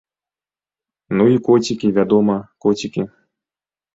Ну 1.19 1.27
і 1.33 1.35
коцікі, 1.49 1.91
вядома, 1.97 2.37
коцікі. 2.65 3.05